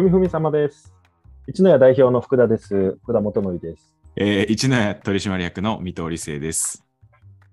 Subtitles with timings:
[0.00, 0.94] ふみふみ様です。
[1.46, 2.96] 一野屋代表の福田です。
[3.02, 3.94] 福田元則です。
[4.16, 6.86] えー、一野屋取締役の水戸理生です。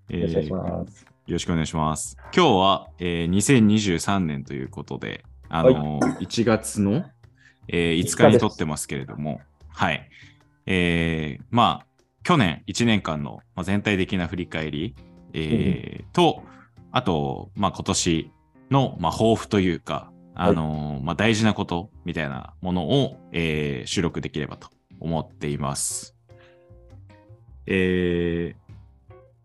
[0.09, 1.01] えよろしくお願いします。
[1.01, 2.15] よろしくお願いします。
[2.33, 7.03] 今日は、えー、2023年ということで、あのー1月の、
[7.67, 10.09] えー5日に撮ってますけれども、はい。
[10.67, 11.85] えー、まあ、
[12.23, 14.95] 去年1年間の、まあ、全体的な振り返り、
[15.33, 16.43] えーと、
[16.93, 18.31] あと、まあ、今年
[18.71, 24.69] の、まあ、抱負というか、あのーまあ、大事なことみたいなものを、えー収録できればと
[24.99, 26.15] 思っています。
[27.65, 28.73] えー、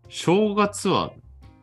[0.07, 1.11] 正月は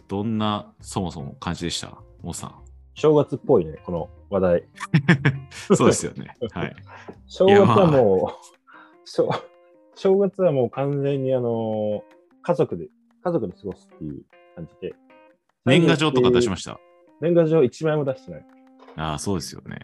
[0.09, 1.97] どんなそもそも感じでした？
[2.23, 2.55] モーさん。
[2.95, 4.65] 正月っぽいね、この話題。
[5.75, 6.37] そうですよね。
[6.53, 6.77] はい。
[7.27, 8.47] 正月はもう、
[9.09, 9.29] 正
[9.95, 12.03] 正月はもう完全にあの、
[12.43, 12.89] 家族で、
[13.23, 14.25] 家族で過ごすっていう
[14.57, 14.95] 感じで。
[15.65, 16.81] 年賀状とか出しましした。
[17.21, 18.47] 年賀状1枚も出してない。
[18.97, 19.79] ああ、そうですよね。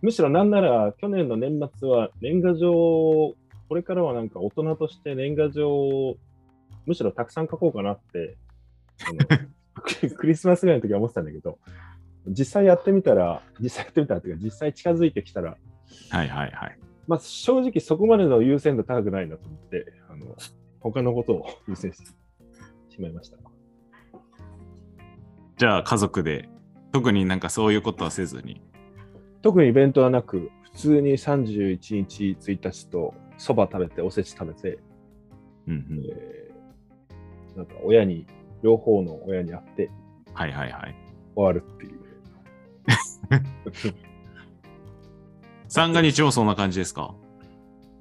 [0.00, 3.34] むしろなんなら、去年の年末は年賀状を、
[3.68, 6.16] これからはなんか大人として年賀状を、
[6.86, 8.36] むしろたくさん書こうかなって、
[10.16, 11.58] クリスマスぐらいの時は思ってたんだけど、
[12.26, 15.56] 実際やってみたら、実際やってみたらっていうか、実際近づいてきたら、
[16.10, 16.78] はいはいはい。
[17.06, 20.36] まあ、正直そこまでの優先度高くないなと思って、あの
[20.80, 22.10] 他のことを優先して
[22.90, 23.38] しまいました。
[25.56, 26.48] じゃあ家族で、
[26.98, 28.60] 特になんかそういうことはせずに。
[29.40, 34.80] 特にイベントはなく、普通に31日、1日とそば食べて、おせち食べて、
[35.68, 38.26] うんうん、えーなんか親に、
[38.62, 39.90] 両方の親に会って
[40.34, 40.94] はいはいはい。
[41.36, 41.98] 終わるっていう。
[45.68, 47.14] 三が日もそんな感じですか？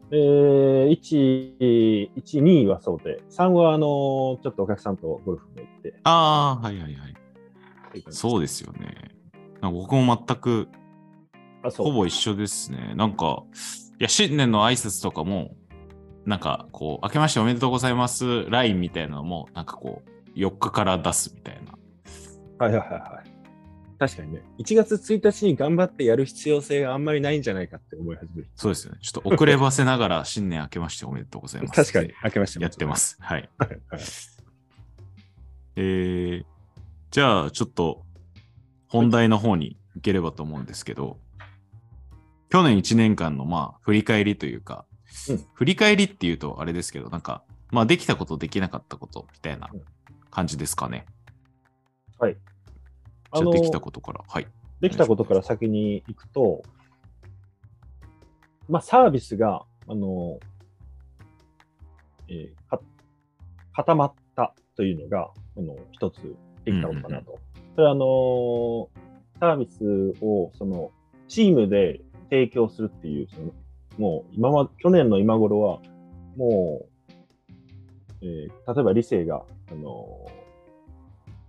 [0.09, 7.13] えー、1、1、2はそうで、3はあのちょっとお客さんとゴルフも行って、ああ、はいはいはい。
[7.93, 9.11] うそうですよね。
[9.61, 10.67] 僕も全く
[11.75, 12.93] ほぼ一緒ですね。
[12.95, 13.43] なんか、
[13.99, 15.55] いや、新年の挨拶とかも、
[16.25, 21.73] なんかこう、明けましておめでとうございます LINE みたいなのも、なんかこう、4日から出すみたいな。
[22.59, 23.37] はいはいはいはい。
[23.99, 28.49] 確かにね、1月1日に頑張ってやる必要性があんまりないんじゃないかって思い始める。
[28.55, 28.99] そうですよね。
[29.02, 31.73] ちょっと遅ればせながら、 新年明けましておめでとうございます。
[31.73, 32.64] 確かに、明けまして。
[32.64, 33.17] やってますす。
[33.19, 33.49] はい。
[33.58, 34.02] はいはい
[35.80, 36.45] えー、
[37.11, 38.03] じゃあ、ちょっと、
[38.87, 41.19] 本題の方に行ければと思うんですけど、
[42.49, 44.85] 去年1年間の、まあ、振り返りというか、
[45.29, 49.81] うん振り返りっていうとあれですけど、なんか、まあ、できたこと、できなかったことみたいなうん
[50.29, 51.05] 感じですかね。
[52.19, 52.37] はい。
[53.33, 54.21] じゃあ、できたことから。
[54.27, 54.47] はい。
[54.81, 56.61] できたことから先に行くと、
[58.69, 60.39] まあ、サービスが、あの、
[62.27, 62.81] えーか
[63.73, 66.35] 固まったというのが、あの、一つ
[66.72, 67.39] できたことかなと。
[67.76, 68.89] それは、あの、
[69.39, 70.92] サービスを、その、
[71.28, 73.54] チームで提供するっていう、その、
[73.98, 75.80] もう、今ま、去年の今頃は、
[76.36, 77.14] もう、
[78.22, 80.26] えー例えば理性が、あの、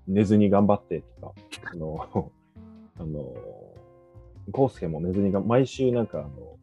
[0.06, 1.35] 寝ずに頑張ってとか、
[1.73, 2.31] あの、
[3.00, 3.35] あの、
[4.53, 6.56] コウスケも寝ずにが、毎週なんか、あの、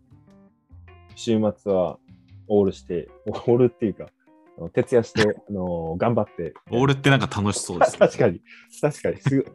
[1.16, 1.98] 週末は
[2.48, 4.08] オールして、 オールっていうか、
[4.74, 6.54] 徹夜して、あの、頑張って。
[6.72, 8.42] オールってなんか楽しそうです、 確かに、
[8.82, 9.46] 確かに、すぐ、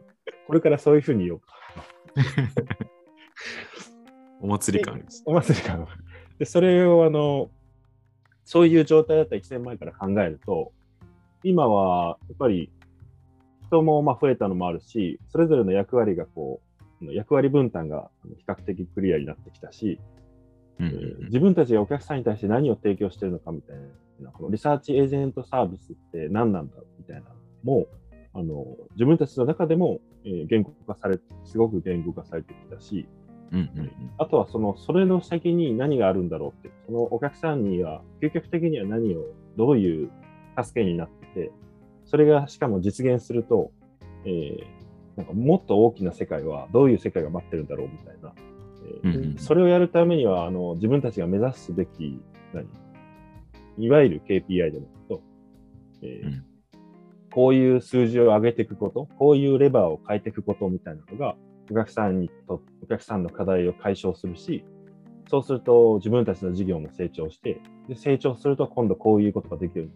[0.47, 1.47] これからそういうふうに言おうか。
[4.41, 5.23] お祭り感あります。
[5.25, 5.87] お祭り感
[6.39, 7.49] で、それを、あの、
[8.45, 10.71] そういう状態だった1年前から考えると、
[11.43, 12.71] 今は、やっぱり、
[13.67, 16.61] 人もまあ増えたのもあるし、それぞれの役割がこ
[17.01, 19.99] う、役割分担が比較的クリアになってきたし、
[20.79, 23.77] うん自分たちがお客さんに対して何を提供しているのかみたい
[24.19, 27.87] な、このリサーチエージェントサービスって何なんだみたいなのも、
[28.33, 33.07] あの自分たちの中でも、えー言語化されすごく言語化されてきたし、
[33.51, 33.91] うんうんうん。
[34.17, 39.25] あとはそのそれの先に何があるんだろうって、そのお客さんには、究極的には何を、
[39.57, 40.09] どういう
[40.61, 41.51] 助けになってて、
[42.05, 43.71] それがしかも実現すると、
[44.25, 44.81] えー
[45.17, 48.50] なんかもっと大きな世界はどういう世界が待ってるんだろうみたいな、えー
[49.03, 52.19] うんうんそれをやるためにはあの自分たちが目指すべき
[52.53, 52.67] 何？
[53.77, 55.21] いわゆる KPI でもと、
[56.01, 56.45] えーうん。
[57.31, 61.35] こういう数字を上げていくこと、こういうレバーを変えていくことみたいなのが、
[61.71, 64.65] お客さんにと、お客さんの課題を解消するし、
[65.29, 69.89] そうすると自分たちの事業も成長して、で成長すると今度こういうことができる、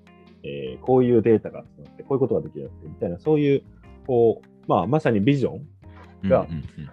[0.44, 3.64] えーこういうデータが集まって、こういうことができるようになってみたいな、そういう、
[4.08, 5.68] こう、まあ、まさにビジョン、
[6.30, 6.90] がうんうんうん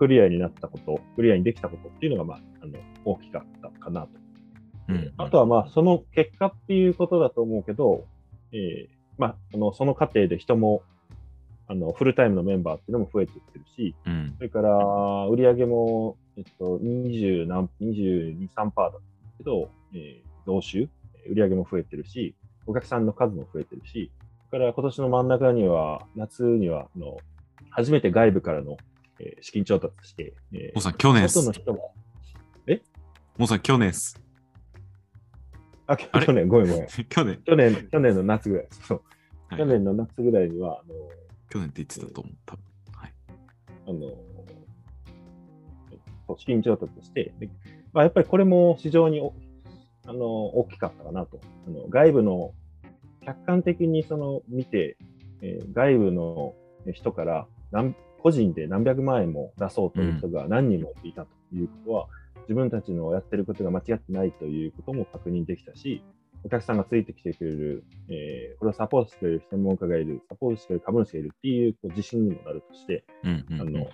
[0.00, 4.08] クリアになったこと、クリアにできたことっていうのが、まあ、あの大きかったかなと。
[4.88, 8.06] うんうんあとは、まあ、その結果っていうことだと思うけど、
[8.52, 8.88] えー
[9.18, 10.82] まあ、あのその過程で人も
[11.68, 19.00] あのフルタイムのメンバーっていうのも増えていってるし、うんそれから売り上げも、ええっと、20何、22、3%だった
[19.36, 20.88] けど、えー、増収、
[21.28, 22.34] 売り上げも増えてるし、
[22.66, 24.10] お客さんの数も増えてるし、
[24.48, 27.18] それから今年の真ん中には、夏には、あの、
[27.68, 28.78] 初めて外部からの、
[29.20, 31.44] えー、資金調達して、えー、もうさん、去年す。
[31.44, 31.94] の人も、
[32.66, 32.80] え？
[33.36, 34.20] もうさん、去年す。
[35.86, 36.86] あ、去年、ごめんごめん。
[37.08, 37.42] 去年。
[37.44, 38.68] 去年、去年の夏ぐらい。
[38.70, 39.02] そう。
[39.48, 40.94] はい、去年の夏ぐらいには、あの、
[41.50, 42.64] 去年って言ってたと思う、多分。
[42.92, 43.12] はい。
[43.86, 44.16] あの、
[46.38, 47.32] 資金調達して、
[47.92, 49.20] まあ、やっぱりこれも非常に
[50.06, 51.40] あの大きかったかなと。
[51.66, 52.52] あの外部の
[53.24, 54.96] 客観的にその見て、
[55.42, 56.54] えー、外部の
[56.92, 62.06] 人から何個人で何百万円も出そうという人が何人もいたということは、
[62.36, 66.02] うん、自分たちのやってることが間違ってないということも確認できたし、
[66.44, 73.86] お客さんがついてきてくれる、えー、これをサポートしてくれる専門家がいる、サポートしてくれる株主がいるっていうこう自信にもなるとして、うんうんうん、あの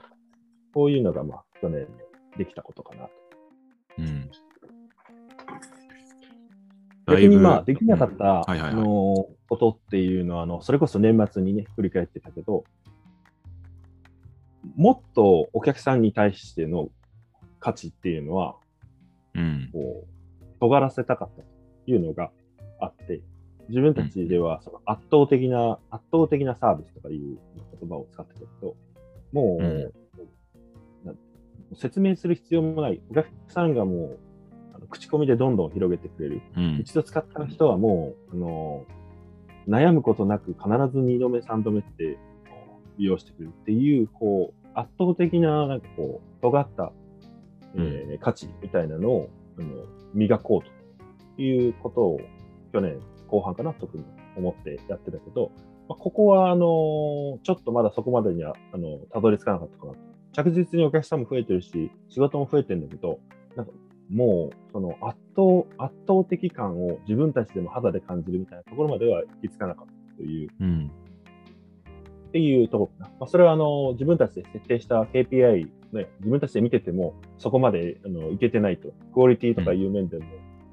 [0.72, 1.88] こういうのが、まあ、去年
[2.36, 3.10] できたことかなと。
[3.98, 4.30] うん。
[7.08, 12.64] 逆にまあ、できなかった、あのことっていうのは、あの、それこそ年末にね、振り返ってたけど、
[14.74, 16.88] もっとお客さんに対しての
[17.60, 18.56] 価値っていうのは、
[19.34, 21.48] うん、こう、尖らせたかったと
[21.86, 22.30] いうのが
[22.80, 23.20] あって、
[23.68, 27.38] 自分たちではその圧倒的な、圧倒的なサービスとかいう
[27.80, 28.76] 言葉を使ってたけど、
[29.32, 31.12] もう、う
[31.72, 33.00] ん、説明する必要もない。
[33.10, 34.16] お客さんがも
[34.80, 36.42] う口コミでどんどん広げてくれる。
[36.56, 38.84] うん、一度使った人はもう、あの
[39.68, 42.18] 悩むことなく必ず2度目、3度目って
[42.98, 46.92] 利用してくれるっていう、こう、圧倒的な、なんかこう、尖った、
[47.74, 49.68] えー、うん、価値みたいなのを、あの
[50.12, 52.20] 磨こうということを、
[52.72, 54.04] 去年後半かな、特に
[54.36, 55.52] 思ってやってたけど、
[55.88, 59.98] まあ、ここは、あのちょっとまだそこまでには、あのたどり着かなかったかなと。
[60.32, 63.20] 着実にお客さんも増えてるし、仕事も増えてるんだけど、
[63.54, 63.72] なんか
[64.10, 70.90] もうその圧倒圧倒的感を自分たちでも肌で感じるみたいなところまでは行き着かなかったという、うん、
[72.36, 73.16] っていうところかな。
[73.20, 80.24] まあ、それはあの自分たちで設定した KPI、ね、自分たちで見ててもそこまであのいけてないと、クオリティとかいう面でも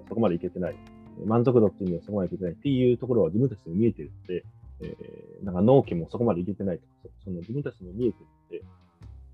[0.10, 0.76] そこまでいけてない、
[1.22, 2.52] うん、満足度っていうのはそこまでいけてない。
[2.52, 4.44] っていうところは自分たちでも見えてるので、
[4.82, 8.64] えー、なんか納期もそこまでいけてないとか、その自分たちでも見えてる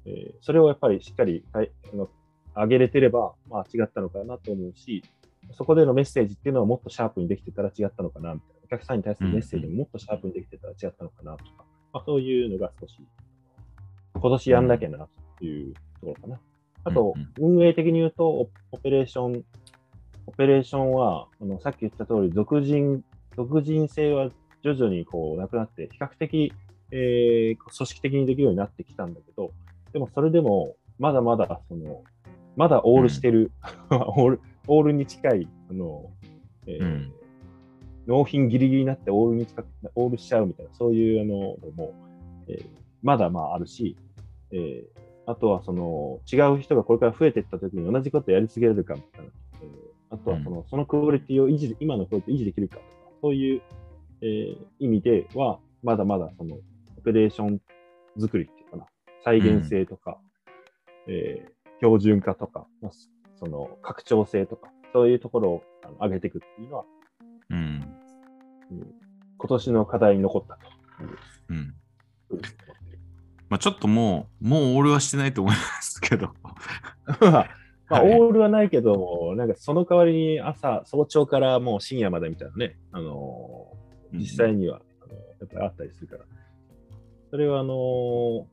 [0.05, 1.61] ので、えー、それをやっぱりしっかりあ
[1.95, 2.09] の
[2.55, 5.03] 上げれてれば、まあ違ったのかなと思うし、
[5.53, 8.59] そこでのメッセージっていうのはもっとシャープにできてたら違ったのかなみたいな。
[8.65, 12.99] お客さんに対するメッセージももっとシャープにできてたら違ったのかなとか、まあ、そういうのが少し、
[14.13, 15.07] 今年やんなきゃな
[15.37, 16.39] というところかな。
[16.85, 19.43] あと、運営的に言うと、オペレーション、
[20.27, 23.03] オペレーションは、あのさっき言った通り、俗人、
[23.35, 24.29] 俗人性は
[24.63, 26.53] 徐々にこうなくなって、比較的、
[26.91, 29.51] えー、組織的にできるようになってきたんだけど、
[29.93, 32.03] でもそれでも、まだまだその
[32.59, 33.51] まだオールしてる、
[33.89, 36.11] うん、 オールオールに近い、あの、
[36.67, 37.13] えー、うん、
[38.09, 41.35] 納品ギリギリになってオールに近く、オールしちゃうみたいな、そういうの
[41.75, 41.93] も、
[42.47, 42.65] えー、
[43.03, 43.95] まだまああるし、
[44.51, 49.27] えー、あとはその違う人がこれから増えていったときに同じことやり続けられるかみたいな、
[49.61, 52.87] えー、あとはその,、そのクオリティを維持、今のクオリティを維持できるかとか、
[53.21, 53.61] そういう、
[54.21, 56.57] えー、意味では、まだまだその
[56.97, 57.61] オペレーション
[58.19, 58.85] 作りっていうかな、
[59.23, 60.17] 再現性とか、
[61.07, 62.67] うん、えー標準化とか、
[63.37, 66.85] その拡張性とか、そういうところをあの上げていくっていうのは、
[68.69, 70.61] 今年の課題に残ったと。
[71.49, 71.75] うん。
[73.49, 76.33] まあ、ちょっともう、もうオールはしてないと思いますけど。
[77.89, 86.25] まあ、オールはないけど、なんかその代わりに朝、早朝からもう深夜までみたいなね、あのー、実際には、あのやっぱりあったりするから、
[87.31, 88.45] それはあのー、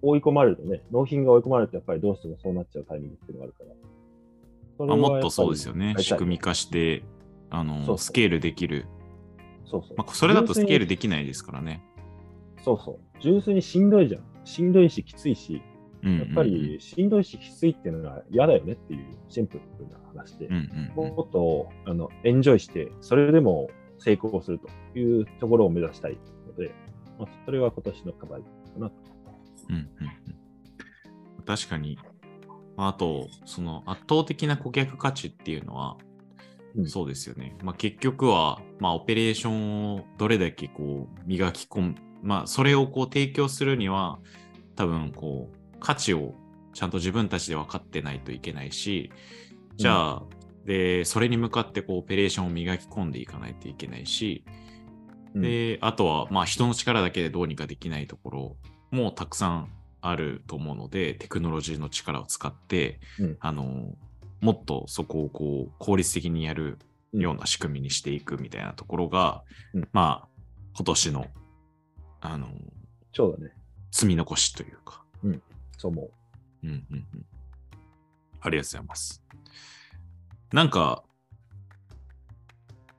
[0.00, 4.92] 追い込まれるとね、納品が追い込まれると、やっぱりどうしてもそうなっちゃうタイミングっていうのがあるから。
[4.92, 7.02] あもっとそうですよね、仕組み化して、
[7.50, 7.98] あのそうそう。
[7.98, 8.86] スケールできる。
[9.66, 9.96] そうそう。
[9.96, 11.82] まあ、それだとスケールできないですからね。
[12.64, 12.98] そうそう。
[13.20, 14.22] 純粋にしんどいじゃん。
[14.44, 15.62] しんどいし、きついし、
[16.02, 20.48] やっぱりしんどいし、きついっていうのは嫌だよねっていうシンプルな話で、
[20.94, 23.68] もっとあのエンジョイして、それでも
[23.98, 26.72] 成功するというところを目指したいので、
[27.18, 28.46] まあ、それは今年の課題か
[28.78, 28.94] なと
[29.68, 29.82] うんうん
[31.38, 31.98] うん、確かに。
[32.76, 36.05] あと、その圧倒的な顧客価値っていうのは、うん、
[36.84, 37.56] そうですよね。
[37.62, 44.18] まあ、結局は、まあ、オペレーションをどれだけこう磨き込む、まあ、それをこう提供するには、
[44.74, 46.34] 多分こう価値を
[46.74, 49.10] ちゃんと自分たちで分かってないといけないし、
[49.76, 54.44] じゃあ、うん、でそれに向かってこうオペレーションを磨き込んでいかないといけないし、
[55.34, 58.56] で、あとは、まあ、人の力だけでどうにかできないところ
[58.90, 63.36] もたくさんあると思うので、テクノロジーの力を使って、うん。
[63.40, 63.94] あの、
[64.40, 66.78] もっとそこをこう効率的にやる
[67.12, 69.42] ような仕組みにしていくみたいなところが、
[69.74, 70.28] うんまあ、
[70.76, 71.26] 今年の、
[72.20, 72.48] あの、
[73.14, 73.52] そうだね。
[73.90, 75.02] 積み残しというか、
[75.78, 76.10] そう思う。
[76.64, 77.26] うんうんうん。
[78.40, 79.22] ありがとうございます。
[80.52, 81.02] なんか、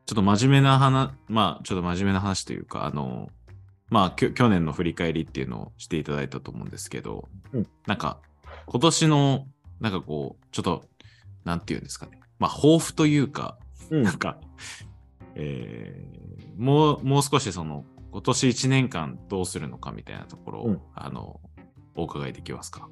[0.05, 3.29] ちょっと真面目な話、まあ、ちょっと真面目な話というか、あの、
[3.89, 8.19] まあ、きょ去年の振り返りっていうのをしていただいたと思うんですけど、うんなんか、
[8.65, 9.47] 今年の、
[9.79, 10.85] なんかこう、ちょっと、
[11.47, 12.19] なんていうんですかね。
[12.39, 13.57] まあ、抱負というか、
[13.89, 14.37] うんなんか、
[15.35, 21.39] えーもう、もう少しその、今年1年間どうするのかみたいなところを、うんあの、
[21.95, 22.89] お伺いできますか？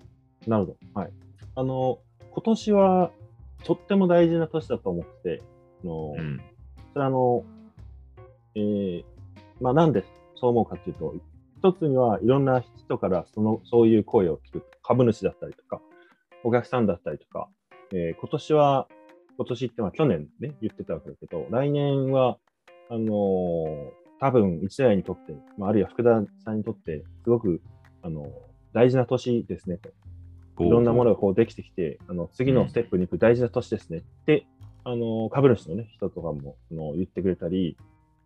[0.48, 1.00] なるほど。
[1.00, 1.12] はい。
[1.56, 2.00] あの、
[2.32, 3.12] 今年は
[3.64, 5.44] とっても大事な年だと思ってて、
[5.84, 6.42] あのうん。
[6.94, 7.44] それはあの、
[8.56, 9.04] えー
[9.60, 10.04] まあなんで
[10.36, 11.16] そう思うかというと、
[11.58, 14.66] 一つにはいろんな人からそのそういう声を聞く。
[14.84, 15.82] 株主だったりとか、
[16.44, 17.50] お客さんだったりとか、
[17.96, 18.88] えー今年は、
[19.38, 22.38] 今年ってのは去年ね、言ってたわけだけど、来年は、
[22.90, 27.62] あのー多分一代にとって、まあ、あるいは福田さんにとって、すごく、
[28.02, 28.32] あの
[28.74, 29.90] 大事な年ですねと。
[30.64, 34.48] いろんなものがこうできてきて、あの次のステップに行く大事な年ですねって、
[34.86, 37.78] あの株主の、ね、人とかもあの言ってくれたり、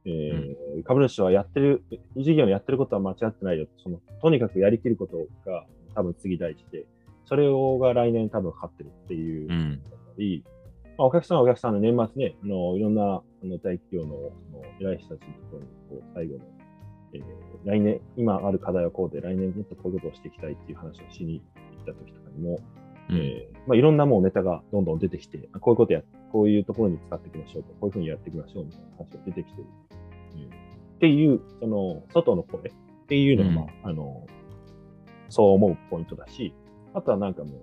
[0.05, 1.83] えー株主はやってる、
[2.15, 6.85] 事業のやってることは間違ってないよその、とにかくやりきることが多分次大事で、
[7.25, 9.81] それをが来年多分勝ってるっていうう、ん。
[10.17, 10.43] り、
[10.97, 13.05] まあ、お客さんはお客さんの年末ね、あのいろんなあ
[13.45, 16.45] の大企業のその偉い人たちのところにこう最後の、
[17.13, 21.41] えー来年、今ある課題はこうで、来年もっとこういうことをしていきたいっていう話をしに
[21.77, 22.59] 行った時とかにも、
[23.09, 29.67] うんえーまあ、いろんなもうネタがどんどん出てきて、あこういうことや、こういうところに使っていきましょうと、こういうふうにやっていきましょうみたいな話が出てきてる。
[30.35, 32.73] うんっていう、その、外の声っ
[33.07, 34.27] ていうのが、まあ、あの、
[35.29, 36.53] そう思うポイントだし、
[36.93, 37.53] あとはなんかもう、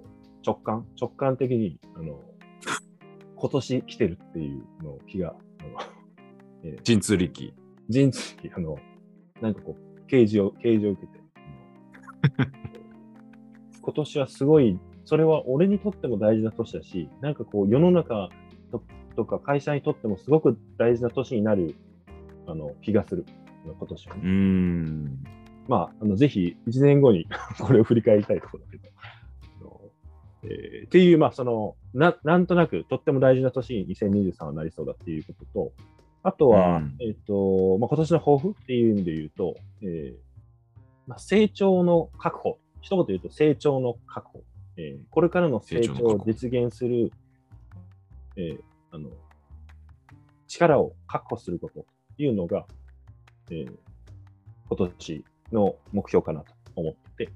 [0.45, 2.21] 直感、直感的に、あの、
[3.37, 5.71] 今年来てるっていうの気が、あの、
[6.65, 7.55] えー神通力。
[7.89, 8.21] 人事、
[8.57, 8.79] あの、
[9.41, 11.21] なんかこう、啓示を、啓示を受けて、
[13.81, 18.29] 今年はすごい、それは俺にとっても大事な年だし、なんかこう、世の中
[18.73, 18.83] と
[19.15, 21.77] とか会社にとってもすごく大事な年になる、
[22.47, 23.25] あの、気がする、
[23.65, 25.25] 今年はね、うーん。
[25.69, 27.27] まあ、あのぜひ1年後に
[27.61, 28.85] これを振り返りたいところだけど、
[30.45, 35.73] えーっていう、まあ、そのな、なんとなくとっても大事な年に2023はなりそうだっていうことと、
[36.23, 36.97] あとは、うん。
[37.01, 40.15] えっ、と、まあ、今年の抱負っていう意味で言うと、えー
[41.07, 44.43] まあ、成長の確保、一言言うと成長の確保、
[44.77, 47.13] えーこれからの成長を実現する、
[48.37, 49.11] えーあの
[50.49, 51.87] 力を確保することと
[52.19, 52.67] いうのが、
[53.51, 53.73] えー
[54.69, 57.33] 今年の目標かなと思ってて、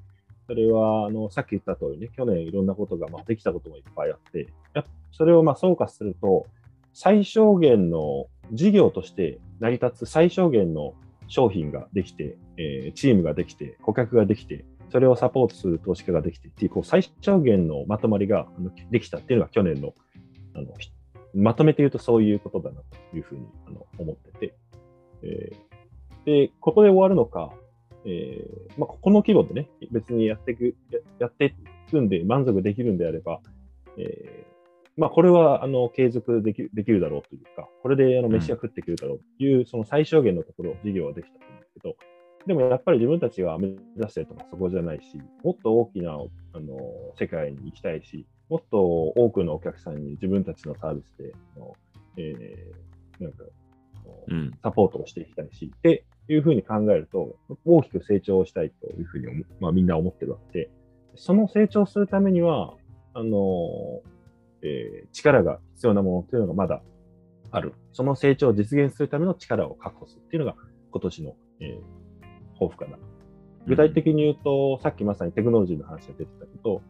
[0.51, 6.45] それはあのさっき言った通りね、去年いろんなことが、まあ、できたこともいっぱいあって、やっそれをまあ総括すると、
[6.93, 10.95] 最小限の事業として成り立つ最小限の
[11.29, 18.49] 商品ができて、えーチームができて、顧客ができて、それをサポートする投資家ができてっていう、こう最小限のまとまりが
[18.91, 19.95] できたっていうのが去年の
[20.55, 20.67] あの
[21.33, 22.81] まとめて言うとそういうことだな
[23.11, 24.55] というふうにあの思ってて、
[25.23, 25.71] えー
[26.25, 27.53] で、ここで終わるのか、
[28.05, 33.41] えーまあ、この規模でね、別にやっていく、ややっていくんで満足できるんであれば、
[33.99, 34.51] えー
[34.97, 41.97] まあ、これはあの継続できできるだろうというか、これであの飯が食っていけるだろうという、その最小限のところ、事業はできたと思うんですけど、
[42.47, 46.77] でもやっぱり自分たちが目指してるとかそこじゃないし、もっと大きなあの
[47.19, 51.75] 世界に行きたいし、もっと多くのお客さんに自分たちのサービスで、あの
[52.17, 53.45] えーなんか。
[54.63, 60.71] サポートをしていきたいし、っていうふうに考えると、大きく成長したいというふうに、まあ、みんな思ってるわけで、
[61.17, 62.75] その成長するためには、
[63.13, 64.03] あの
[64.63, 66.83] えー力が必要なものっていうのがまだ
[67.51, 67.75] ある。
[67.93, 70.57] その成長を実現するための力を確保するっていうのが
[70.93, 72.01] 今年の、えー
[72.55, 72.99] 抱負かな。
[73.67, 76.83] 具体的に言うと、さっきまさにテクノロジーの話が出てたけど、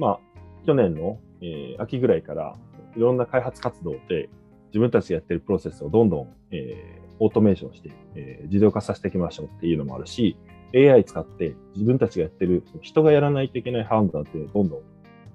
[0.00, 0.20] まあ、
[0.66, 2.56] 去年の、えー秋ぐらいから、
[2.96, 4.28] いろんな開発活動で、
[4.68, 10.36] 自分たちがやってるプロセスをどんどん、えオートメーションして、えー自動化させていきましょうっていうのもあるし、
[10.74, 14.80] AI 使って自分たちがやってる、その人がやらないといけない判断っていうのをどんどん、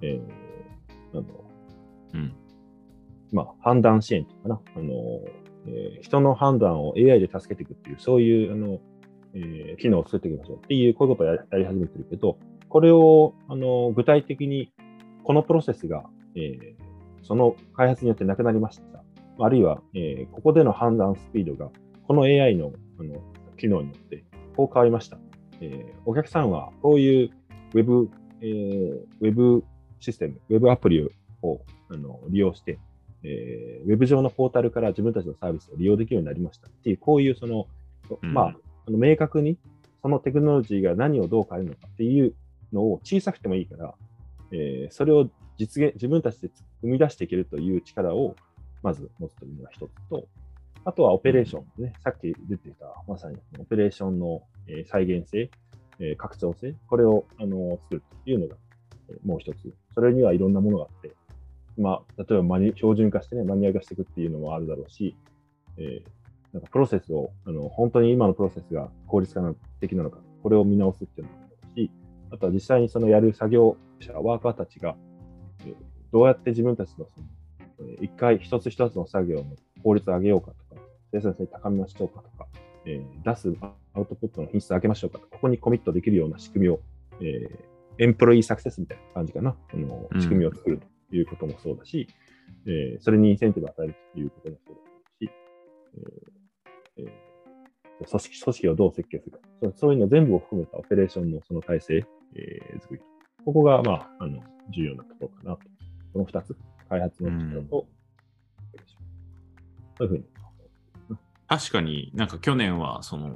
[0.01, 1.43] えーなんだろ
[2.13, 2.33] ううん。
[3.31, 4.93] まあ、判断支援というかな、あの
[5.67, 8.79] えー人の判断を AI で助けていくっていう、そういうあの、
[9.33, 12.37] えー機能を作っていきましょうっていう、こういうことをややり始めてるけど、
[12.69, 14.71] これをあの具体的に、
[15.23, 16.03] このプロセスが、
[16.35, 16.83] えー
[17.25, 19.02] その開発によってなくなりました。
[19.39, 21.71] あるいは、えーここでの判断スピードが、
[22.07, 23.15] この AI のあの
[23.57, 24.23] 機能によって
[24.55, 25.17] こう変わりました。
[25.61, 27.29] えーお客さんはこういう
[27.73, 28.09] ウェブ、
[28.41, 29.63] えー、ウェブ
[29.99, 31.09] システム、ウェブアプリ
[31.41, 32.79] をあの利用して、
[33.23, 37.67] えー、ウェブ上のポータルから自分たちのサービスを利用できるようになりましたっていう、こういうその、
[38.21, 38.55] うん、まあ、
[38.87, 39.57] あの明確に
[40.01, 42.35] そのテクノロジーが何をどう変えるのかっていう
[42.73, 43.93] のを小さくてもいいから、
[44.51, 46.49] えー、それを実現、自分たちで
[46.81, 48.35] 生み出していけるという力を
[48.83, 50.27] まず持つというのが一つと、
[50.85, 54.43] あとはオペレーションですね、さっき出ていたまさにオペレーションの、
[54.85, 55.49] 再現性、
[56.17, 58.55] 拡張性、これをあの作るというのが、
[59.25, 59.73] もう一つ。
[59.93, 61.13] それにはいろんなものがあって、
[61.77, 65.15] まあ、例えばマニ標準化してね、マニュアル化していくっていうのもあるだろうし、
[65.77, 69.41] えー、なんかプロセスを、あの本当に今のプロセスが効率化
[69.79, 71.91] 的なのか、これを見直すっていうのもあるし、
[72.31, 74.95] あとは実際にそのやる作業者、ワーカーたちが、
[75.61, 75.75] えー、
[76.11, 77.27] どうやって自分たちのその、
[78.01, 79.45] 一回一つ一つの作業の
[79.83, 82.47] 効率を上げようかとか、生産性高めましょうかとか、
[82.85, 83.55] えー、出す
[83.93, 86.79] アウトプットの品質を上げましょうかとか、ここにコミットできるような仕組みを、
[87.21, 92.07] えー、エンプロイーサクセスみたいな感じかな、この仕組みを作るということもそうだし、
[92.65, 94.81] うん、えー、それにインセンティブを与えるということもそうだ
[95.27, 95.31] し、
[96.97, 103.01] えーえー、組織組織をどう設計するかそう、そういうの全部を含めたオペレーションのその体制、えー、作り。
[103.45, 104.39] ここが、まあ、あの
[104.71, 105.59] 重要なところかなと。
[106.13, 106.55] この2つ、
[106.93, 107.85] 開発の力と、うん、そ
[109.99, 110.23] ういうふうに。
[111.47, 113.27] 確かになんか去年はその、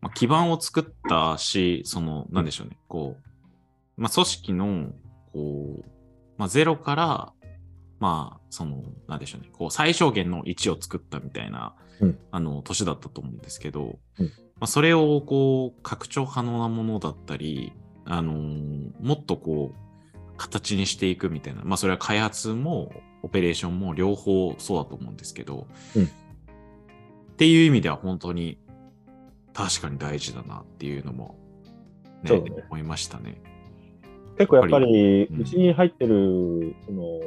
[0.00, 4.92] まあ、基盤を作ったし、その、なんでしょうね、こう、まあ、組織の、
[5.32, 5.84] こう、
[6.36, 7.32] まあ、ゼロから、
[7.98, 17.72] まあ、その、なんでしょうね、こう、最小限の位置を作ったみたいな、うん、あの、年だったと思うんですけど、うん、まあ、それを、こう、拡張可能なものだったり、
[18.04, 19.85] あのー、もっとこう、
[20.36, 25.66] 形にしていくみたいな、まあ、それは開発も、オペレーションも両方そうだと思うんですけど、
[25.96, 26.04] うん。
[26.04, 26.08] っ
[27.36, 28.58] ていう意味では本当に
[29.52, 31.36] 確かに大事だなっていうのも
[32.22, 32.64] ね、ね。
[32.68, 33.40] 思いましたね。
[34.38, 37.20] 結構やっぱり、うちに入ってる、その、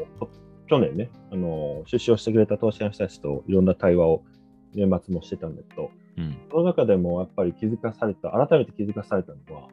[0.67, 4.23] 去年ね、あの、出資をしてくれた投資家の人たちといろんな対話を
[4.75, 9.69] 年末もしてたんだけど、うん、その中でもやっぱり気づかされた、改めて気づかされたのは、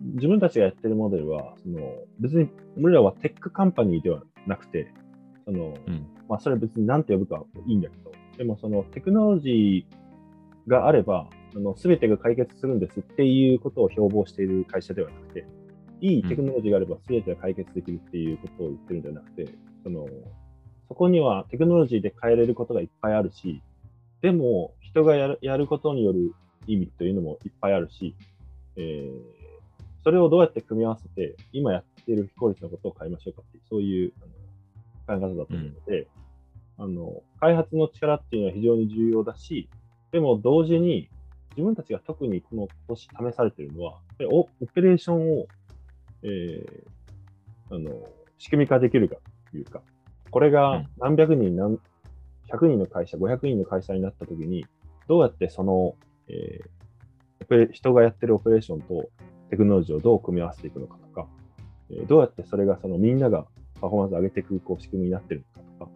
[0.00, 1.78] 自分たちがやってるモデルは、その
[2.18, 2.48] 別に
[2.80, 4.92] 俺らは tech company ではなくて、
[5.44, 15.46] その、うん、まあそれ別に何て呼ぶかいいんだけど、でもそのテクノロジーがあれば、あの全てが解決するんですっていうことを標榜している会社ではなくて、
[16.00, 19.46] いいテクノロジーがあれば全てが解決できるっていうことを言ってるんじゃなくて、
[19.82, 20.06] その
[20.88, 23.62] そこにはテクノロジーで変えれることがいっぱいあるし、
[24.22, 26.32] でも人がやるやることによる
[26.66, 28.16] 意味というのもいっぱいあるし、
[28.76, 29.39] えー、
[30.02, 34.12] それをどうやって組み合わせて、今やっている非効率なことを変えましょうかっていう、そういう
[35.08, 36.08] あの考え方だと思うので、
[36.78, 39.68] あの、開発の力っていうのは非常に重要だし、
[40.12, 41.08] でも同時に
[41.50, 43.98] 自分たちが特にこの今年試されているのは、
[44.32, 45.46] オペレーションを、
[46.22, 48.08] えー、あの、
[48.38, 49.16] 仕組み化できるか
[49.50, 49.82] というか、
[50.30, 51.78] これが何百人、何、
[52.48, 54.64] 100人の会社、500人の会社になったときに、
[55.08, 55.96] どうやってその、
[56.28, 59.10] えー、人がやってるオペレーションと
[59.50, 61.26] テクノロジーをどう組み合わせていくのかとか、
[61.90, 63.46] えー、どうやってそれがそのみんなが
[63.80, 65.90] パフォーマンスを上げていくこう仕組みになってるのか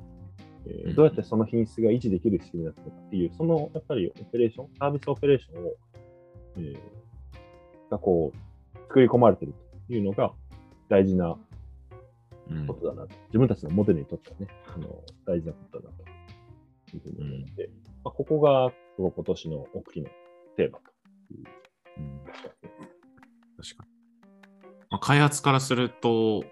[0.66, 5.72] えー、どうやってその品質が維持できる仕組みだったのかっていう、そのやっぱりオペレーション、サービスオペレーションを、
[6.56, 9.54] えー、がこう、作り込まれている
[9.88, 10.32] というのが
[10.88, 11.36] 大事な
[12.66, 17.72] ことだなと、うん、自分たちのモデルにとってはね、あの大事なことだなというふうに思って、うん、
[18.04, 20.10] まあ、ここが今年の大きな
[20.56, 21.44] テーマという。
[21.98, 22.20] うん、
[23.64, 23.90] 確かに。
[24.90, 26.44] まあ、開発からすると、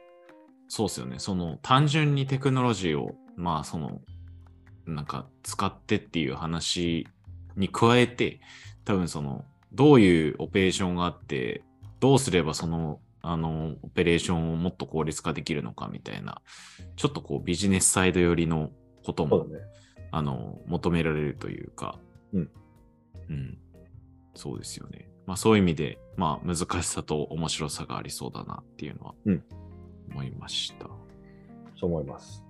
[0.69, 1.19] そうですよね。
[1.19, 4.01] その単純にテクノロジーをまあその
[4.87, 7.07] なんか使ってっていう話
[7.57, 8.41] に加えて
[8.87, 11.63] 多分そのどういうオペレーションがあって
[12.01, 16.41] どうすればそのあのオペレーションをもっと効率化できるのかみたいな
[16.97, 18.71] ちょっとこうビジネスサイド寄りの
[19.05, 19.61] ことも、ね、
[20.11, 21.99] あの求められるというか、
[22.33, 22.51] うん、
[23.29, 23.59] うん、
[24.35, 25.12] そうですよね。
[25.27, 29.15] まあそういう意味で、まあ難しさと面白さがありそうだなっていうのは
[30.11, 30.87] 思いました。
[30.87, 30.91] うん、
[31.79, 32.45] そう思います。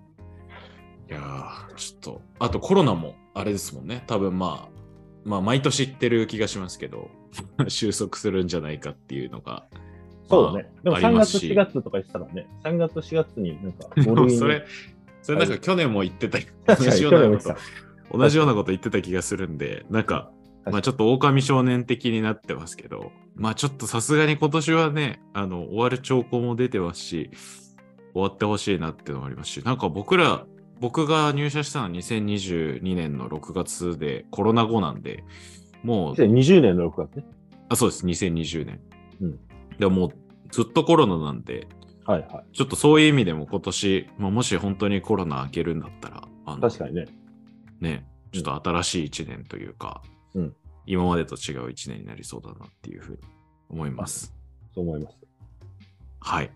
[1.11, 4.04] いやちょっと、あとコロナもあれですもんね。
[4.06, 4.82] 多分まあ、
[5.24, 7.11] まあ毎年言ってる気がしますけど、
[7.68, 9.66] 収束するんじゃないかっていうのが。
[10.28, 10.72] そうだね。
[10.82, 13.88] でも3月、4月とか言ってたらね、3月、4月になんか、
[14.30, 14.64] それ、
[15.20, 16.38] それなんか去年も言ってた、
[16.74, 17.42] 同じようなこ
[18.11, 20.30] と、同じようなこと言ってた気がするんで、なんか、
[20.70, 27.31] まあちょっと狼少年的になってますけど、まあちょっとさすがに今年はね、あの、終わる兆候も出てますし、
[28.12, 30.46] 終わってほしいなっていうのもありますし、なんか僕ら
[30.83, 35.22] 僕が入社したのは2022年の6月で、コロナ後なんで、
[35.85, 36.14] もう。
[36.14, 37.25] 2020年の6月ね。
[37.68, 38.81] あ、そうです、2020年。
[39.20, 39.40] うん。
[39.79, 40.12] でも
[40.51, 41.68] ずっとコロナなんで、
[42.05, 42.57] はいはい。
[42.57, 47.07] ちょっとそういう意味でも今年、まあ、もし本当にコロナ明けるんだったら、あの確かにね。
[47.81, 50.03] ね、ちょっと新しい1年というか、
[50.35, 53.18] うん今までと違う1年になりそうだなっていうふうに
[53.71, 54.35] 思います。
[54.75, 55.16] そう思います。
[56.21, 56.51] はい。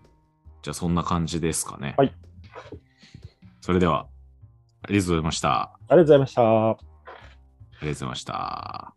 [0.61, 1.95] じゃあそんな感じですかね。
[1.97, 2.13] はい。
[3.61, 4.07] それでは、
[4.81, 5.49] ありがとうございました。
[5.49, 6.87] あありがとうございました。
[7.81, 8.96] りがとうございました。